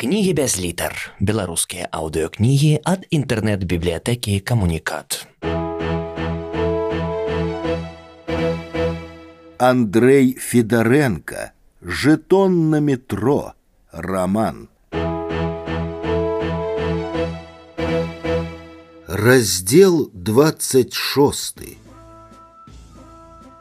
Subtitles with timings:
[0.00, 0.94] Кнігі без літар.
[1.20, 5.28] Беларускія аўдыёкнігі ад інтэрнэт-бібліятэкі камунікат.
[9.60, 11.52] Андрей Федоренко.
[11.84, 13.52] Жетон на метро.
[13.92, 14.72] Роман.
[19.04, 21.78] Раздел 26.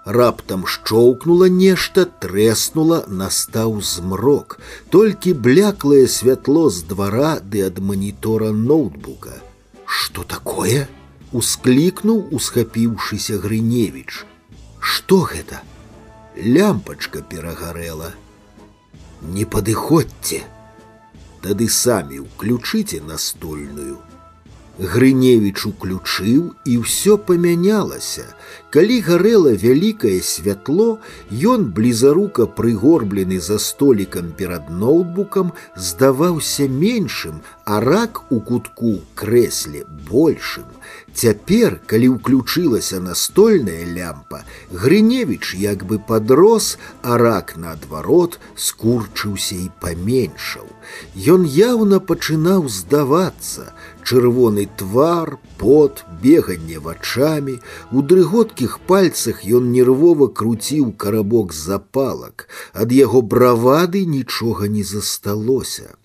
[0.05, 4.59] Раптам шчоўкнула нешта, трэснула, настаў змрок.
[4.91, 9.41] Толькі бляклае святло з двара ды ад манітора ноутбука.
[9.89, 10.89] Што такое?
[11.33, 14.27] Усклікнуў, усхапіўшыся Грыневіч.
[14.79, 15.65] Што гэта?
[16.37, 18.13] Лямпачка перагарэла.
[19.25, 20.45] Не падыходзьце.
[21.41, 23.97] Тады самі ўключыце настольную.
[24.79, 28.27] Грыневіч уключыў і ўсё памянялася.
[28.75, 30.99] Калі гарэла вялікае святло,
[31.31, 40.67] ён блізарука прыгорблены за столікам перад ноутбукам здаваўся меншым, а рак у кутку крэсле большым.
[41.15, 44.43] Цяпер, калі ўключылася настольная лямпа,
[44.75, 50.67] Грыневіч як бы подрос, а рак наадварот скурчыўся і паменшаў.
[51.15, 53.71] Ён яўна пачынаў здавацца,
[54.09, 57.59] чырвоны твар, пот, беганне вачамі,
[57.93, 65.97] у дрыготкіх пальцах ён нервова круціў карабок запалак, ад яго бравады нічога не засталося.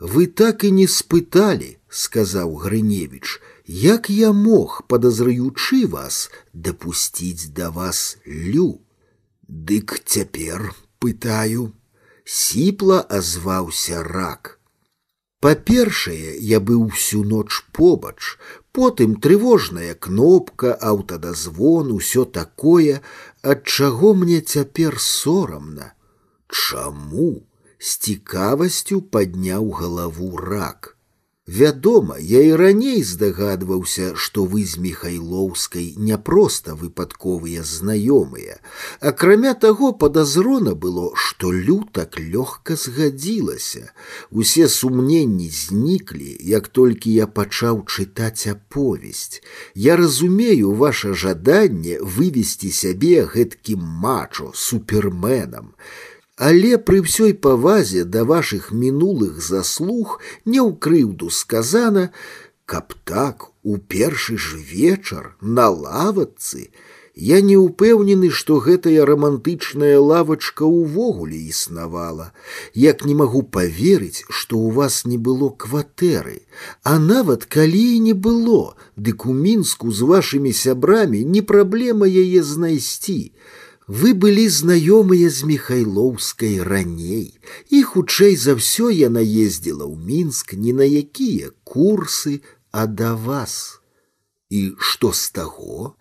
[0.00, 8.16] Вы так і не спыталі, сказаў Грыневіч, як я мог, подазраючы вас, дапусціць да вас
[8.24, 8.80] лю.
[9.48, 11.72] Дык цяпер пытаю,
[12.24, 14.60] сіпла азваўся рак.
[15.44, 18.36] Па-першае, я быў всю ноч побач,
[18.72, 23.00] потым трывожная кнопка, аўтадазвон, усё такое,
[23.42, 25.94] ад чаго мне цяпер сорамна.
[26.46, 27.30] Чаму?
[27.80, 30.93] З цікавасцю падняў галаву рак.
[31.50, 38.60] Вядома, я і раней здагадваўся, што вы з міхайлоўскай не проста выпадковыя знаёмыя.
[39.00, 43.90] Акрамя таго падазрона было, што лю так лёгка згадзілася.
[44.30, 49.42] Усе сумненні зніклі, як толькі я пачаў чытаць аповесць.
[49.74, 55.74] Я разумею ваше жаданне вывесці сябе гэткім мачо суперменам.
[56.40, 62.08] Але пры ўсёй павазе да вашых мінулых заслуг не ў крыўду сказана,
[62.64, 66.70] каб так у першы ж вечар на лавацы,
[67.20, 72.32] я не ўпэўнены, што гэтая рамантычная лавачка ўвогуле існавала.
[72.72, 76.40] Як не магу поверыць, што ў вас не было кватэры,
[76.82, 82.42] А нават калі і не было, дык у мінску з вашымі сябрамі не праблема яе
[82.42, 83.36] знайсці.
[83.90, 87.34] Вы былі знаёмыя з міхайлоўскай раней,
[87.74, 92.38] і хутчэй за ўсё яна ездзіла ў мінск ні на якія курсы,
[92.70, 93.82] а да вас.
[94.50, 95.94] І што з таго?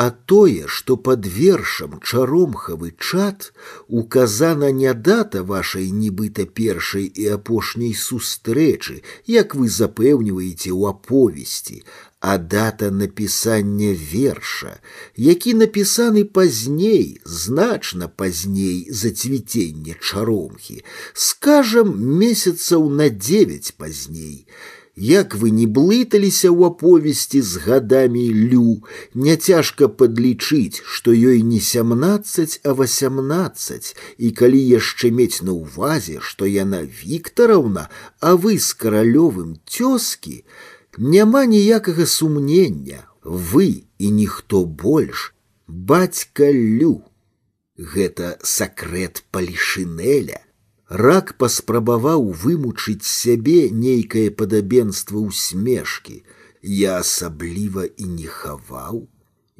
[0.00, 3.52] А тое, што пад вершам чаромхавы чат
[3.88, 11.82] указана не дата вашай нібыта першай і апошняй сустрэчы, як вы запэўніваеце ў аповесці,
[12.20, 14.80] а дата напісання верша,
[15.16, 21.92] які напісаны пазней, значна пазней за цвіценне чаромхі, скажам
[22.24, 24.46] месяцаў на девять пазней.
[24.96, 28.82] Як вы не блыталіся ў аповесці з гадамі лю,
[29.14, 36.44] няцяжка падлічыць, што ёй не сямнаццаць, а восемнадцать, і калі яшчэ мець на ўвазе, што
[36.44, 37.88] яна Віктараўна,
[38.20, 40.44] а вы з каралёвым цёскі,
[40.98, 45.32] няма ніякага сумнення, вы і ніхто больш,
[45.66, 47.06] бацька лю.
[47.78, 50.43] Гэта сакрэт палішынеля.
[50.90, 56.16] Рак паспрабаваў вымучыць сябе нейкае падабенства усмешкі.
[56.62, 59.06] Я асабліва і не хаваў.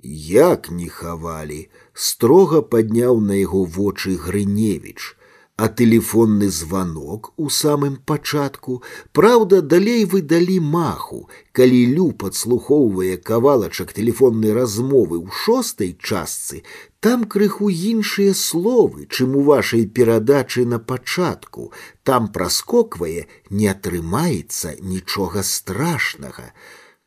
[0.03, 1.61] Як не хавалі,
[1.95, 5.17] строга падняў на яго вочы Грыневіч
[5.61, 8.83] а тэлефонны званок у самым пачатку,
[9.13, 16.63] праўда, далей вы далі маху, калі лю падслухоўвае кавалачак тэлефоннай размовы ў шостай частцы,
[17.05, 21.73] там крыху іншыя словы, чым у вашай перадачы на пачатку,
[22.09, 26.55] там праскоквае, не атрымаецца нічога страшнага.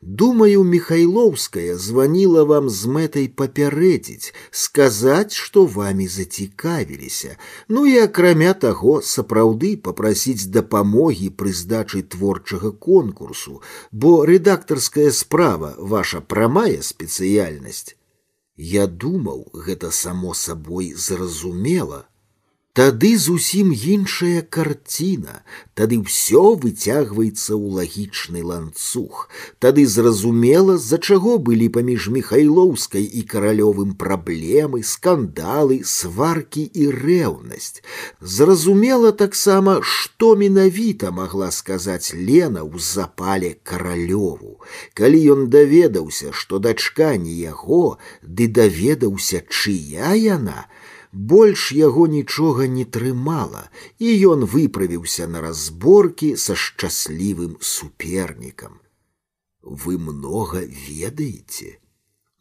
[0.05, 7.37] Думаю, Михайловская звонила вам з мэтай папярэдзіць, сказаць, што вамі зацікавіліся.
[7.69, 13.61] Ну і акрамя таго, сапраўды папрасіць дапамогі пры здачы творчага конкурсу,
[13.91, 17.95] бо рэдактарская справа ваша прамая спецыяльнасць.
[18.57, 22.06] Я думаў, гэта само сабой зразумела.
[22.73, 25.33] Тады зусім іншая карціна,
[25.77, 29.29] тады ўсё выцягваецца ў лагічны ланцуг.
[29.61, 37.85] Тады зразумела, з-за чаго былі паміж михайлоўскай і каралёвым праблемы, скандалы, сваркі і рэўнасць.
[38.37, 44.57] Зразумела таксама, што менавіта магла сказаць Лена ў запале каралёву.
[44.97, 50.65] Калі ён даведаўся, што дачка не яго, ды даведаўся, чыя яна,
[51.11, 53.69] больш яго нічога не трымала,
[53.99, 58.79] і ён выправіўся на разборкі са шчаслівым супернікам.
[59.63, 61.79] Вы многа ведаеце,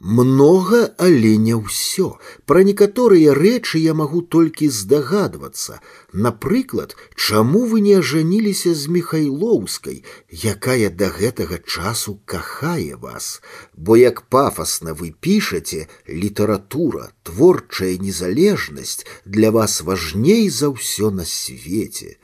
[0.04, 2.18] Много, але не ўсё.
[2.50, 5.78] Пра некаторыя рэчы я магу толькі здагадвацца.
[6.12, 10.02] Напрыклад, чаму вы не ажаніліся з Михайлоўскай,
[10.42, 13.40] якая да гэтага часу кахае вас,
[13.78, 22.18] Бо як пафасна вы пішаце, літаратура, творчая незалежнасць для вас важней за ўсё на свеце.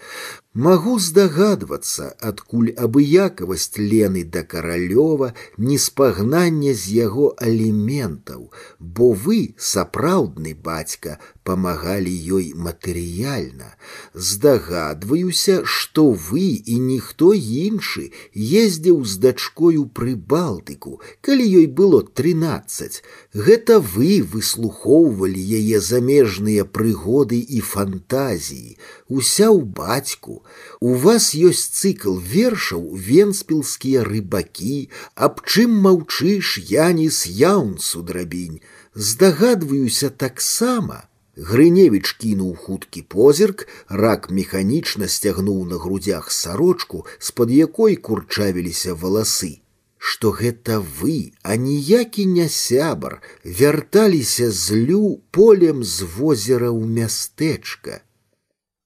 [0.59, 8.51] Магу здагадвацца, адкуль абыякавасць Лены да каралёва, неспагнанне з яго аліментаў,
[8.81, 11.19] бо вы, сапраўдны бацька,
[11.49, 13.75] памагалі ёй матэрыяльна.
[14.15, 23.03] Здагадваюся, што вы і ніхто іншы ездзіў з дачкою пры балтыку, калі ёй было тринаццаць.
[23.33, 28.77] Гэта вы выслухоўвалі яе замежныя прыгоды і фантазіі,
[29.09, 30.45] уся ў бацьку.
[30.81, 38.61] У вас ёсць цыкл вершаў венспілскія рыбакі, аб чым маўчыш Яніс Яунцу драбінь.
[38.95, 41.09] Здагадваюся таксама,
[41.39, 49.63] Грыневіч кінуў хуткі позірк, рак механічна сцягнуў на грудях сарочку, з-пад якой курчавіліся валасы.
[49.99, 58.03] Што гэта вы, а ніякі не сябар, вярталіся злю полем з возера ў мястэчка.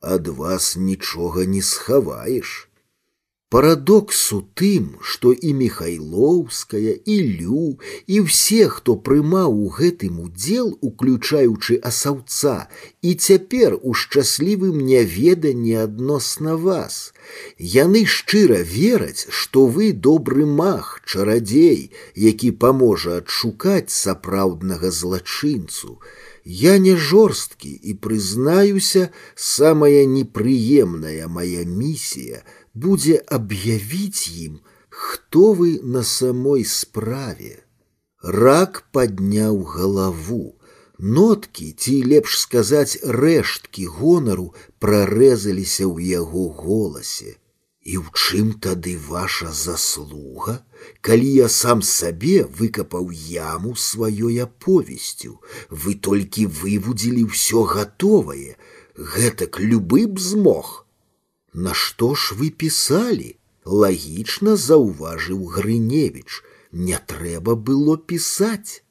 [0.00, 2.65] Ад вас нічога не схаваеш.
[3.52, 7.64] Парадокс у тым, што і Михайлоўская, і Лю,
[8.08, 12.54] і ўсе, хто прымаў у гэтым удзел, уключаючы асаўца,
[13.04, 17.12] і цяпер у шчаслівым няведанні адносна вас.
[17.75, 26.00] Яны шчыра вераць, што вы добры мах, чарадзей, які паможа адшукаць сапраўднага злачынцу.
[26.44, 36.02] Я не жорсткі і прызнаюся, самая непрыемная моя місія – будзе аб'явіць ім, хто вы на
[36.02, 37.60] самой справе.
[38.22, 40.54] Рак падняў галаву.
[40.99, 47.34] Ноткі, ці лепш сказаць рэшткі гонару прарэзаліся ў яго голасе.
[47.82, 50.62] І ў чым тады ваша заслуга,
[51.00, 58.54] калі я сам сабе выкапаў яму сваёй аповесцю, вы толькі вывудзілі ўсё гатовае,
[58.94, 60.85] гэтак любы б змог.
[61.56, 63.37] На што ж вы пісалі?
[63.64, 66.43] Лагічна заўважыў Грыневіч.
[66.72, 68.82] Не трэба было пісаць.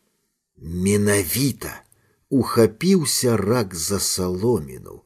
[0.57, 1.81] Менавіта
[2.29, 5.01] ухапіўся рак за саломіну.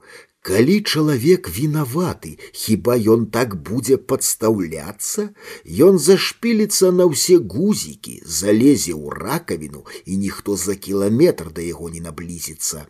[0.45, 5.33] Калі чалавек вінаваты, хіба ён так будзе падстаўляцца,
[5.65, 12.01] Ён зашпіліцца на ўсе гузікі, залезе ў ракавіну, і ніхто за кіламетр да яго не
[12.05, 12.85] наблізіцца.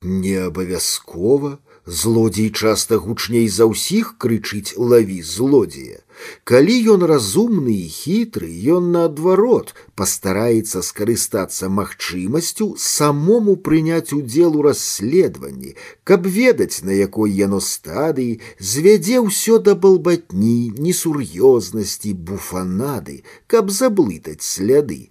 [0.00, 1.58] Не абавязкова,
[1.88, 6.04] злодзей часта гучней за ўсіх крычыць лаві злодзея.
[6.44, 15.76] Калі ён разумны і хітры, ён наадварот пастараецца скарыстацца магчымасцю самому прыняць удзел у расследаванні,
[16.04, 25.08] каб ведаць, на якой яно стадыі звядзе ўсё да балбатні, несур'ёзнасці, буфанады, каб заблытаць сляды.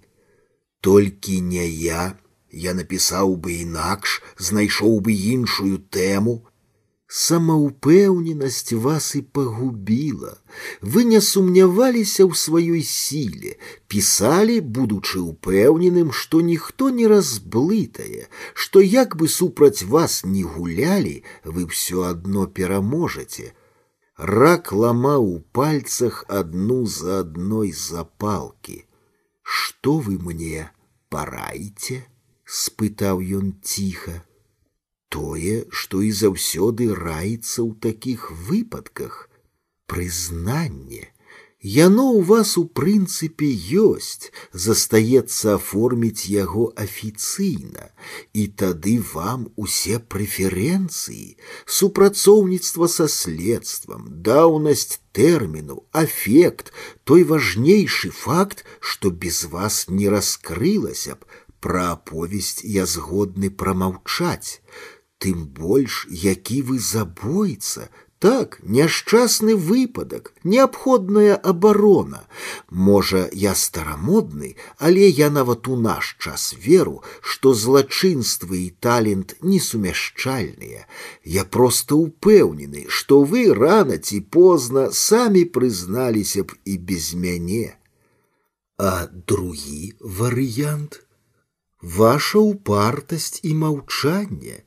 [0.80, 2.14] Толькі не я,
[2.52, 6.44] я напісаў бы інакш, знайшоў бы іншую тэму,
[7.12, 10.32] самаўпэўненасць вас і пагубіла.
[10.82, 13.56] Вы не сумняваліся ў сваёй сіле,
[13.88, 21.64] пісалі, будучы ўпэўненым, што ніхто не разблытае, што як бы супраць вас не гулялі, вы
[21.72, 23.56] ўсё адно пераможаце.
[24.18, 28.84] Рак ламаў у пальцах адну за адной запалкі.
[29.42, 30.68] Што вы мне
[31.08, 32.04] параіце?
[32.48, 34.24] спытаў ён ціха
[35.18, 39.28] тое, што і заўсёды раіцца ў такіх выпадках,
[39.86, 41.08] прызнанне.
[41.60, 43.48] Яно ў вас у прынцыпе
[43.82, 44.30] ёсць,
[44.64, 47.88] застаецца аформіць яго афіцыйна,
[48.30, 51.34] і тады вам усе прэферэнцыі,
[51.78, 56.70] супрацоўніцтва са следствам, даўнасць тэрміну, афект,
[57.02, 61.26] той важнейшы факт, што без вас не раскрылася б,
[61.58, 64.62] пра аповесць я згодны прамаўчаць.
[65.22, 72.26] Тым больш, які вы забойца, так, няшчасны выпадак, неабходная абарона.
[72.70, 80.86] Можа, я старамодны, але я нават у наш час веру, што злачынствы і талент несумяшчальныя.
[81.24, 87.78] Я проста ўпэўнены, што вы рана ці позна самі прызналіся б і без мяне.
[88.78, 91.02] А другі варыянт
[91.82, 94.62] ваша упартасць і маўчанне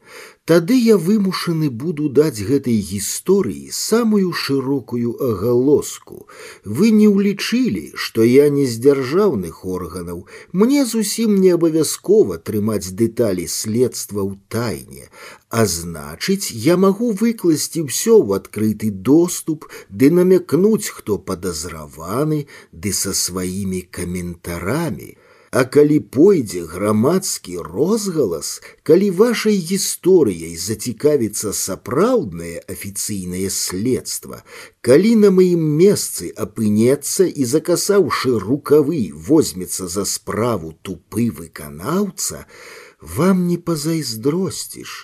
[0.52, 6.28] Тады я вымушаны буду даць гэтай гісторыі самую шырокую агалоску.
[6.66, 13.48] Вы не ўлічылі, што я не з дзяржаўных органаў, мне зусім не абавязкова трымаць дэталі
[13.48, 15.08] следства ў тайне,
[15.48, 23.14] а значыць, я магу выкласці ўсё ў адкрыты доступ, ды намякнуць, хто падазраваны, ды са
[23.14, 25.16] сваімі каментарамі.
[25.52, 34.40] А калі пойдзе грамадскі розгалас, калі вашай гісторыяй зацікавіцца сапраўднае афіцыйнае следства,
[34.80, 42.48] калі на маім месцы апынецца і закасаўшы рукавы возьмецца за справу тупы выканаўца,
[43.02, 44.96] вам не пазайздросціш,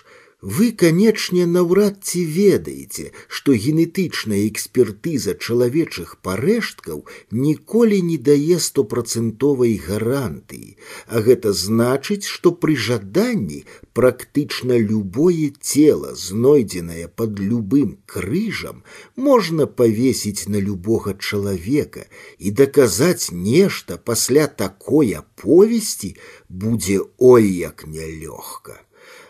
[0.42, 10.78] вы, канечне, наўрад ці ведаеце, што генетычная экспертыза чалавечых парэшткаў ніколі не дае стопрацэнтовай гарантыі,
[11.08, 13.64] а гэта значыць, што пры жаданні
[13.98, 18.84] практычна любое цело, знойдзенае под любым крыжам,
[19.16, 22.06] можна павесіць на любога чалавека
[22.38, 26.14] і даказаць нешта пасля такой аповесці
[26.48, 28.84] будзе ой як нялёгка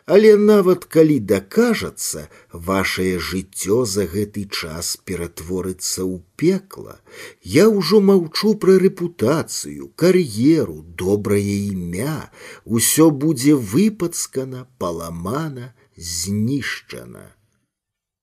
[0.07, 6.97] але нават калі дакажацца, вашее жыццё за гэты час ператворыцца ў пекла.
[7.42, 12.30] Я ўжо маўчу пра рэпутацыю, кар'еру, добрае імя,
[12.64, 17.28] усё будзе выпацкана, паламана, знішчана.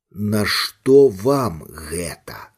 [0.10, 2.50] Нашто вам гэта?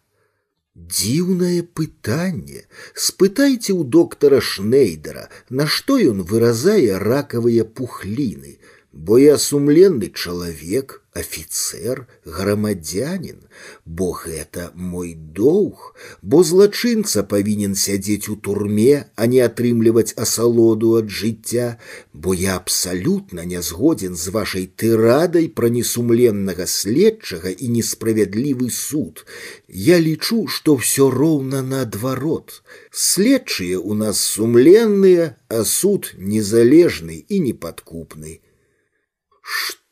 [0.77, 2.63] Дзіўнае пытанне.
[2.93, 8.59] Спытайце ў доктара Шнейдера, на што ён выразае ракавыя пухліны,
[8.97, 13.37] бо я сумленны чалавек, офіцер, грамадзянин,
[13.85, 21.13] бо гэта мой доўг, бо злачынца павінен сядзець у турме, а не атрымліваць асалоду ад
[21.13, 21.67] жыцця,
[22.13, 29.25] бо я абсалютна не згодзін з вашай тырадай пра несумленнага следчага і несправядлівы суд.
[29.67, 32.63] Я лічу, што ўсё роўна наадварот.
[32.91, 38.41] Следчыя у нас сумленныя, а суд незалежны і непадкупны.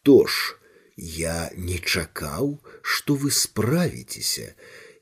[0.06, 0.56] Што ж,
[0.98, 2.50] я не чакаў,
[2.82, 4.54] што вы справіцеся.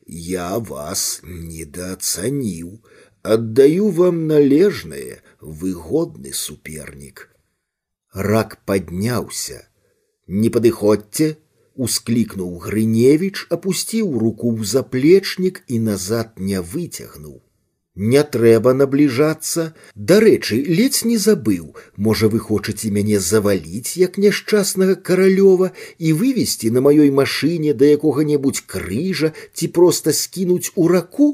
[0.06, 2.72] Я вас недаацаніў,
[3.36, 7.30] аддаю вам належнае, выгодны супернік.
[8.14, 9.64] Рак падняўся.
[10.28, 11.36] Не падыходзьце,
[11.76, 17.42] усклікнуў Грыневіч, апусціў руку ў заплечнік і назад не выцягнуў
[17.98, 21.76] не трэба набліжацца дарэчы ледзь не забыў
[22.08, 28.66] можа вы хочаце мяне заваліць як няшчаснага каралёва і вывесці на маёй машыне да якога-небудзь
[28.66, 31.30] крыжа ці проста скінуць у раку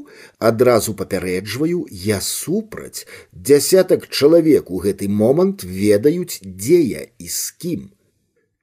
[0.52, 7.88] адразу папярэджваю я супраць дзясятак чалавек у гэты момант ведаюць дзе я і з кім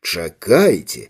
[0.05, 1.09] чакайце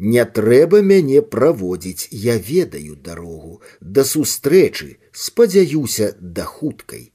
[0.00, 7.12] не трэба мяне праводзіць, я ведаю дарогу, да сустрэчы, спадзяюся да хуткай.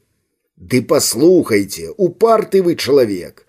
[0.58, 3.46] Ды паслухайце, упарты вы чалавек.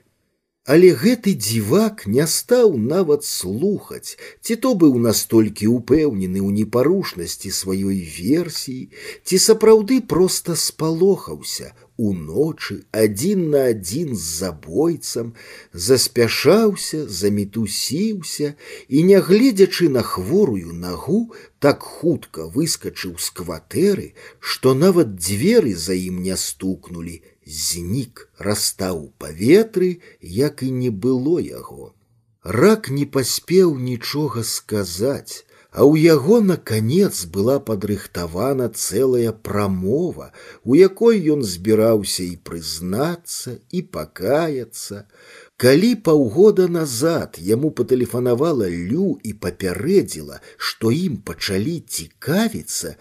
[0.65, 7.99] Але гэты дзівак не стаў нават слухаць, ці то быў настолькі ўпэўнены ў непарушнасці сваёй
[8.07, 8.95] версіі,
[9.27, 15.35] ці сапраўды проста спалохаўся, уночы адзін на адзін з забойцам,
[15.73, 18.55] заспяшаўся, замітусіўся
[18.89, 24.09] і, нягледзячы на хворую нагу, так хутка выскачыў з кватэры,
[24.41, 31.95] што нават дзверы за ім не стукнулі, знік, растаў паветры, як і не было яго.
[32.43, 40.29] Рак не паспеў нічога сказаць, а ў яго наканец была падрыхтавана цэлая прамова,
[40.69, 45.09] у якой ён збіраўся і прызнацца і пакаяцца.
[45.57, 52.97] Калі паўгода назад яму патэлефанавала лю і папярэдзіла, што ім пачалі цікавіцца,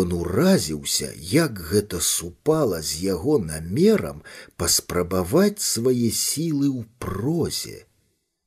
[0.00, 4.24] ён уразіўся, як гэта супала з яго намерам
[4.56, 7.84] паспрабаваць свае сілы ў прозе.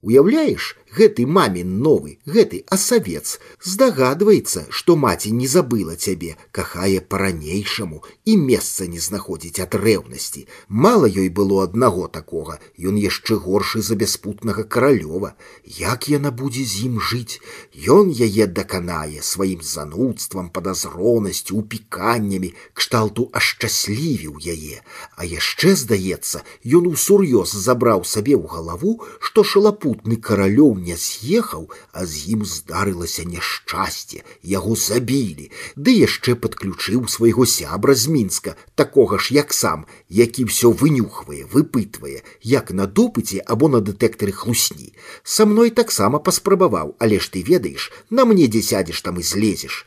[0.02, 8.38] Уяўляеш, гэты мамін новы, гэты асавец, здагадваецца, што маці не забыла цябе, кахае па-ранейшаму і
[8.38, 10.48] месца не знаходзіць ад рэўнасці.
[10.68, 15.36] Мала ёй было аднаго такога, ён яшчэ горшы за бяспутнага каралёва.
[15.66, 17.40] Як яна будзе з ім жыць?
[17.74, 24.82] Ён яе даканае сваім занудствам, падазронасцю, упіканнямі, кшталту ашчаслівіў яе.
[25.16, 32.06] А яшчэ, здаецца, ён усур'ёз забраў сабе ў галаву, што шалапутны каралёў не з'ехаў, а
[32.06, 39.36] з ім здарылася няшчасце, яго забілі, ды яшчэ падключыў свайго сябра з мінска, такога ж
[39.38, 44.92] як сам, які ўсё вынюхвае, выпытвае, як на допыце або на дэтэктары хлусні.
[45.24, 49.86] Са мной таксама паспрабаваў, але ж ты ведаеш, на мне дзе сядзеш там і злезеш.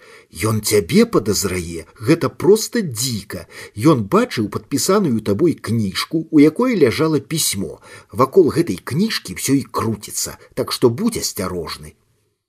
[0.49, 3.47] Ён цябе падазрае, гэта проста дзіка.
[3.77, 7.81] Ён бачыў падпісаную табой кніжку, у якой ляжала пісьмо.
[8.13, 11.95] Вакол гэтай кніжкі ўсё і круціцца, так што будь асцярожны.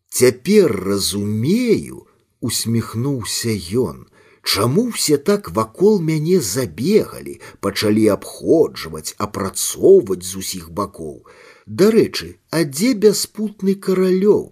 [0.10, 2.08] Цяпер разумею,
[2.40, 4.08] усміхнуўся ён.
[4.44, 11.24] Чаму все так вакол мяне забегалі, пачалі абходжваць, апрацоўваць з усіх бакоў.
[11.66, 14.52] Дарэчы, а дзе бяспутны каралёў?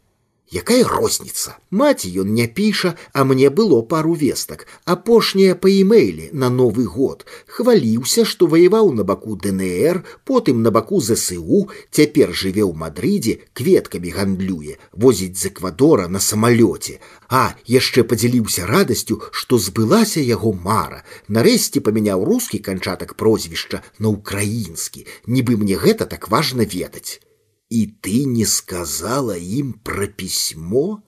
[0.51, 1.55] Якая розніца?
[1.71, 4.67] Маці ён не піша, а мне было пару вестак.
[4.83, 7.23] Апошняя па имейле на новы год.
[7.47, 14.11] Хваліўся, што ваяваў на баку ДНР, потым на баку ЗСУ, цяпер жыве ў Мадрыдзе, кветкамі
[14.11, 16.99] гандлюе, возіць з Эквадора на самалёце.
[17.31, 21.07] А яшчэ падзяліўся радасцю, што збылася яго мара.
[21.31, 25.07] Нарэшце памяняў рускі канчатак прозвішча на ўкраінскі.
[25.31, 27.23] Нібы мне гэта так важна ведаць.
[27.69, 31.03] И ты не сказала им про письмо?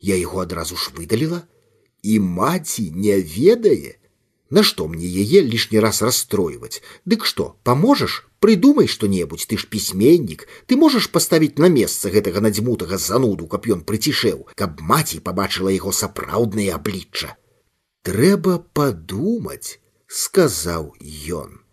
[0.00, 1.46] Я его адразу ж выдалила.
[2.02, 3.98] И маці не ведае.
[4.50, 6.82] На что мне яе лишний раз расстроивать?
[7.04, 8.28] Дык что, поможешь?
[8.38, 10.46] Придумай что-небудзь, ты ж письменник.
[10.66, 15.90] Ты можешь поставить на место гэтага надзьмутага зануду, каб ён прыцішэў, каб маці побачила его
[15.92, 17.34] сапраўднае аблічча.
[18.04, 20.92] Трэба подумать, сказаў
[21.26, 21.64] ён.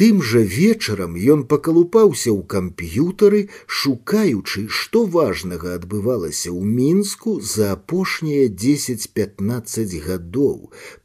[0.00, 3.40] Тым жа вечарам ён пакалупаўся ў камп'ютары,
[3.80, 10.56] шукаючы, што важнага адбывалася ў мінску за апошнія 10-15 гадоў,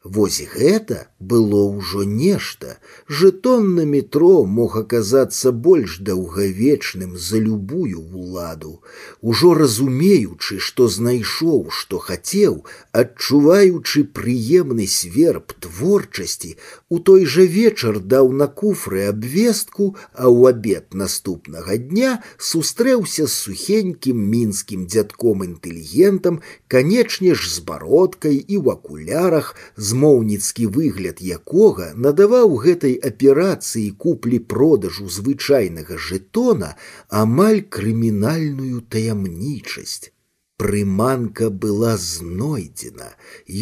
[0.08, 2.78] Вось гэта было ўжо нешта.
[3.10, 8.80] Жетон на метро мог аказацца больш даўгавечным за любую ўладу.
[9.22, 16.56] Ужо разумеючы, што знайшоў, што хацеў, адчуваючы прыемны сверб творчасці,
[16.88, 23.34] у той жа вечар даў на куфры абвестку, а ў абед наступнага дня сустрэўся з
[23.34, 26.40] сухенькім мінскім дзядком інтэлігентам,
[26.72, 35.08] канечне ж з бародкай і ў акулярах, з змоўніцкі выгляд якога надаваў гэтай аперацыі куплі-продажу
[35.20, 36.76] звычайнага жэтона
[37.24, 40.14] амаль крымінальную таямнічасць.
[40.58, 43.10] Прыманка была знойдзена.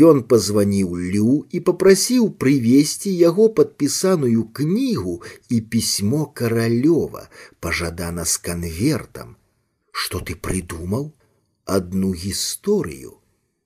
[0.09, 5.17] Ён пазваніў Лю і попрасіў прывесці яго падпісаную кнігу
[5.49, 7.27] і пісьмо каралёва,
[7.59, 9.35] пажадана з канвертам.
[9.91, 11.11] Што ты прыдумаў?
[11.65, 13.18] Адну гісторыю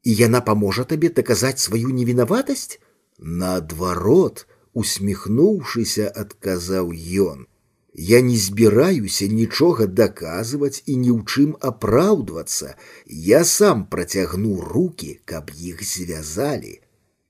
[0.03, 2.79] і яна паможа табе даказаць сваю невінаватасць?
[3.19, 6.91] Наадварот, усміхнуўшыся, адказаў
[7.29, 7.45] ён.
[7.93, 12.75] Я не збіраюся нічога даказваць і ні ў чым апраўдвацца.
[13.07, 16.79] Я сам працягну руки, каб іх звязалі.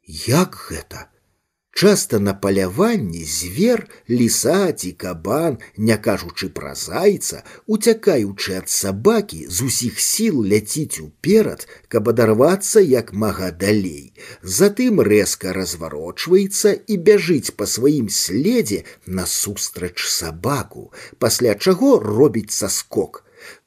[0.06, 1.08] Як гэта?
[1.80, 7.40] Часта на паляванні звер, ліса ці кабан, не кажучы пра зайца,
[7.72, 14.12] уцякаючы ад сабакі, з усіх сіл ляціць уперад, каб адарвацца як мага далей.
[14.44, 23.23] Затым рэзка разварочваецца і бяжыць па сваім следзе насустрач сабаку, пасля чаго робіць саскок.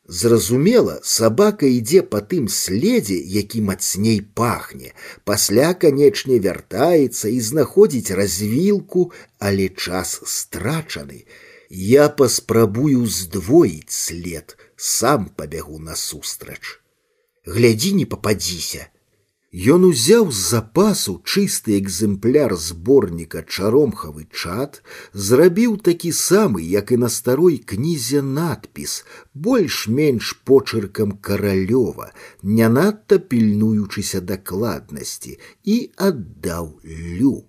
[0.08, 4.92] Зразумела, сабака ідзе па тым следзе, які мацней пахне.
[5.24, 11.24] Пасля, канечне, вяртаецца і знаходзіць развілку, але час страчаны.
[11.70, 16.82] Я паспрабую здвоіць след, сам пабягу насустрач.
[17.46, 18.90] Глядзі, не пападзіся.
[19.52, 24.78] Ён узяў з запасу чысты экземпляр зборніка чаромхавы чат,
[25.12, 32.08] зрабіў такі самы, як і на старой кнізе надпіс, больш-менш почыркам каралёва,
[32.42, 36.72] не надта пільнуючыся дакладнасці і аддаў
[37.20, 37.44] лю.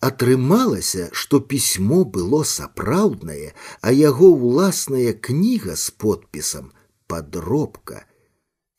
[0.00, 6.72] Атрымалася, што пісьмо было сапраўднае, а яго ўласная кніга з подпісам
[7.12, 8.06] падробка.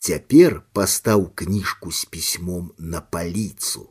[0.04, 3.84] Цяпер пастаў кніжку з пісьмом на паліцу.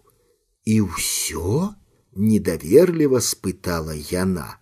[0.68, 1.72] І ўсё
[2.12, 4.60] недаверліва спытала яна.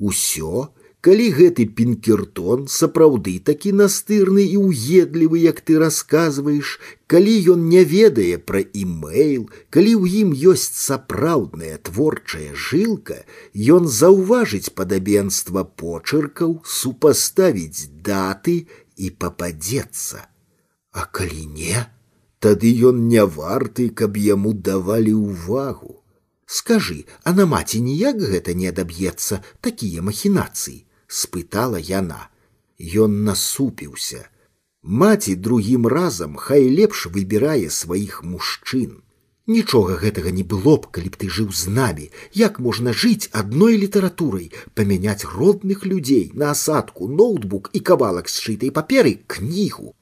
[0.00, 0.72] Усё,
[1.04, 6.72] калі гэты пінкертон сапраўды такі настырны і ўедлівы як ты расказваеш
[7.12, 13.20] калі ён не ведае пра імейл калі ў ім ёсць сапраўдная творчая жылка
[13.76, 18.58] ён заўважыць падабенства почыркаў супаставіць даты
[18.96, 20.28] і пападзецца
[20.94, 21.86] а калі не
[22.38, 26.00] тады ён не варты каб яму давалі ўвагу
[26.50, 32.26] Скажы, а на маці ніяк гэта не адаб'ецца такія махінацыі спытала яна.
[32.78, 34.26] Ён насупіўся.
[34.82, 38.98] Маці другім разам хай лепш выбірае сваіх мужчын.
[39.46, 43.78] Нічога гэтага не было б, калі б ты жыў з намі, як можна жыць адной
[43.82, 49.94] літаратурай, памяняць родных людзей на асадку, ноутбук і кавалак сшытай паперы кнігу.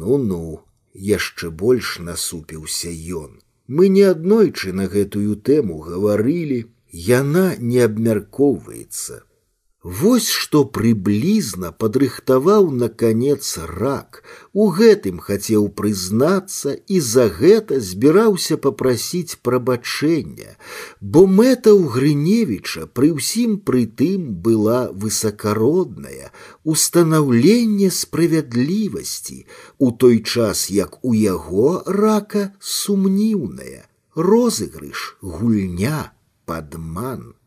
[0.00, 0.60] Ну-ну,
[0.94, 3.30] яшчэ больш насупіўся ён.
[3.66, 6.60] Мы не аднойчы на гэтую тэму гаварылі,
[7.08, 9.20] яна не абмяркоўваецца.
[9.88, 14.18] Вось што прыблізна падрыхтаваў наканец рак.
[14.52, 20.58] У гэтым хацеў прызнацца і за гэта збіраўся папрасіць прабачэння,
[21.00, 29.40] бо мэта ў Грыневіча пры ўсім прытым была высакародная, устанаўленне справядлівасці,
[29.78, 36.12] у той час як у яго рака сумніўная, розыгрыш, гульня,
[36.44, 37.38] падман.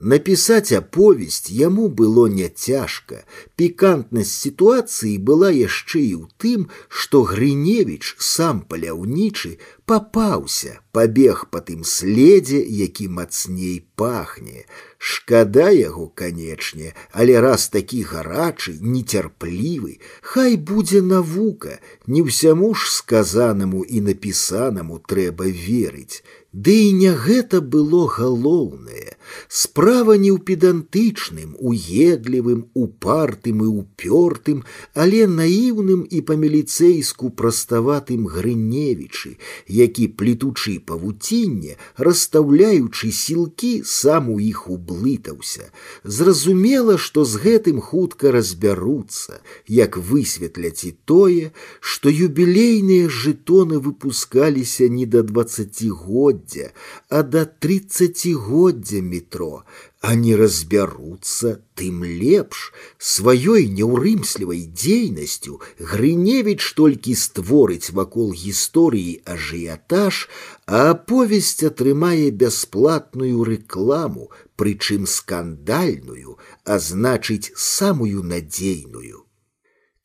[0.00, 3.24] Написать аповесць яму было няцяжка.
[3.56, 9.56] Пікантнасць сітуацыі была яшчэ і ў тым, што Грыневіч сам паляўнічы
[9.90, 14.64] папаўся, пабег па тым следзе, які мацней пахне.
[14.98, 23.84] Шкада яго, канечне, але раз такі гарачы, нецярплівы, хай будзе навука, не ўсяму ж сказанаму
[23.84, 26.24] і напісанаму трэба верыць.
[26.56, 29.20] Ды і не гэта было галоўнае.
[29.46, 34.62] Справа не ў педантычным, уедлівым, упартым і упёртым,
[34.94, 39.36] але наіўным і па-міліцэйску праставатым Грыневічы,
[39.80, 45.72] які плетучы павуцінне, расстаўляючы сілкі, сам у іх ублытаўся.
[46.04, 55.06] Зразумела, што з гэтым хутка разбяруцца, як высветляць і тое, што юбілейныя жытоны выпускаліся не
[55.06, 56.72] да дваццацігоддзя, тридцатигоддзя,
[57.08, 59.64] а до тридцатигоддзя метро,
[60.00, 65.60] а не разбяруцца, тым лепш сваёй няўрымслівай дзейнасцю
[65.92, 70.28] Грыневіч толькі створыць вакол гісторыі ажыятаж,
[70.66, 79.26] а аповесць атрымае бясплатную рэкламу, прычым скандальную, а значыць самую надзейную.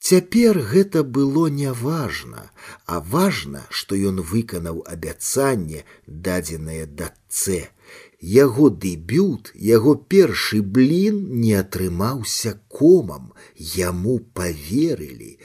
[0.01, 2.49] Цяпер гэта было не важна,
[2.87, 7.69] а важна, што ён выканаў абяцанне, дадзенае дачцэ.
[8.21, 15.37] Яго дэбют, яго першы блін не атрымаўся комам, яму поверылі,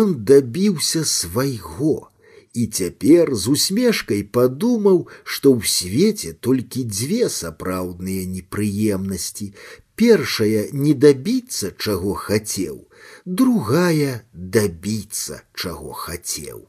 [0.00, 2.10] Ён дабіўся свайго.
[2.52, 9.52] І цяпер з усмешкай падумаў, што ў свеце толькі дзве сапраўдныя непрыемнасці.
[9.94, 12.88] Першая не дабіцца, чаго хацеў,
[13.24, 16.66] другая добиться, чаго хацеў.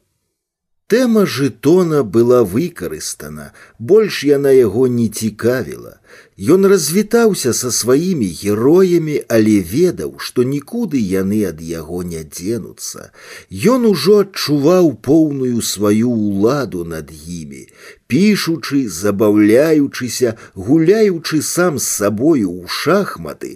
[0.87, 5.99] Тэма жытона была выкарыстана, больш яна яго не цікавіла.
[6.42, 13.12] Ён развітаўся са сваімі героямі, але ведаў, што нікуды яны ад яго не дзенуцца.
[13.52, 17.68] Ён ужо адчуваў поўную сваю ўладу над імі,
[18.12, 23.52] пішучы, забаўляючыся, гуляючы сам з сабою ў шахматы,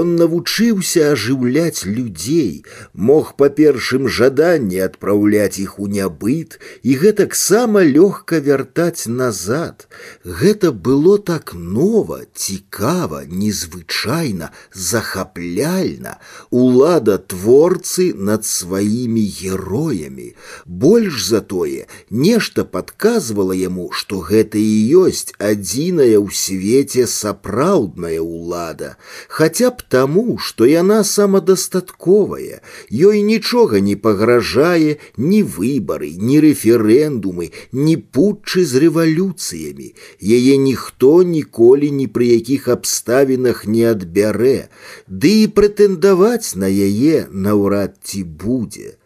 [0.00, 8.40] ён навучыўся ажыўляць людзей, мог па першым жаданні адпраўляць іх у нябыт і гэтаксама лёгка
[8.48, 9.88] вяртаць назад.
[10.24, 16.18] Гэта было так нова, чудова, цікава, незвычайна, захапляльна,
[16.50, 20.34] улада творцы над сваімі героямі.
[20.66, 28.96] Больш за тое, нешта падказвала яму, што гэта і ёсць адзіная ў свеце сапраўдная ўлада,
[29.28, 37.96] хаця б таму, што яна самадастатковая, ёй нічога не пагражае ні выбары, ні рэферэндумы, ні
[37.96, 39.94] путчы з рэвалюцыямі.
[40.22, 44.68] Яе ніхто ніколі ні пры якіх абставінах не адбярэ,
[45.06, 48.98] ды і прэтэндаваць на яе наўрад ці будзе.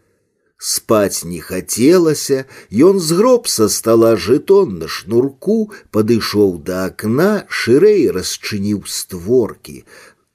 [0.59, 8.85] Спаць не хацелася, ён згроб са стала жытон на шнурку, падышоў да акна, шырэй расчыніў
[8.88, 9.85] створкі.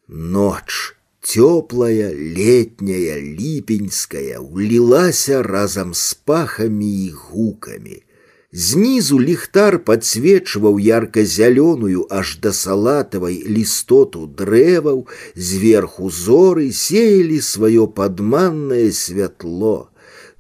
[0.08, 8.04] Ноч Теплая, летняя, липеньская улилася разом с пахами и гуками.
[8.54, 19.92] Знизу ліхтар подсвечивал ярко-зеленую аж до салатовой листоту древов, сверху зоры сеяли свое подманное светло.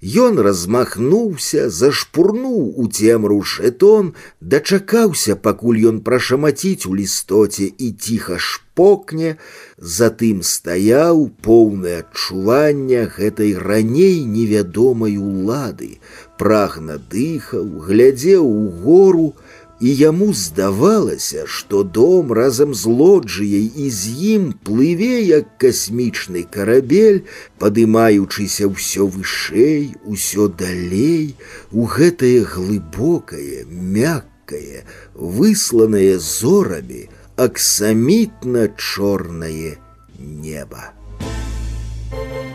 [0.01, 9.37] Ён размахнуўся, зашпурнуў у цемру шэтон, дачакаўся, пакуль ён прашамаціць у лістоце і ціха шпокне,
[9.77, 16.01] затым стаяў поўнае адчування гэтай раней невядомай улады,
[16.37, 19.33] прагна дыхаў, глядзеў у гору,
[19.81, 27.25] і яму здавалася, што дом разам з лоджыяй і з ім плыве як касмічны карабель,
[27.57, 31.33] падымаючыся ўсё вышэй, усё далей,
[31.73, 34.85] у гэтае глыбокае, мяккае,
[35.17, 39.81] высланае зорамі, аксамітна чорнае
[40.21, 40.93] неба.
[42.11, 42.54] Thank